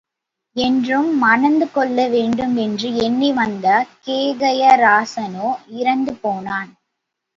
[0.55, 3.67] என்றும், மணந்து கொள்ளவேண்டும், என்று எண்ணி வந்த
[4.07, 6.71] கேகயராசனோ இறந்து போனான்.